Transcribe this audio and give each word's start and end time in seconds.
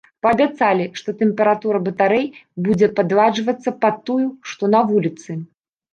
Паабяцалі, 0.25 0.85
што 1.01 1.13
тэмпература 1.19 1.81
батарэй 1.89 2.25
будзе 2.69 2.87
падладжвацца 3.01 3.77
пад 3.85 4.03
тую, 4.09 4.27
што 4.53 4.63
на 4.77 4.81
вуліцы. 4.93 5.41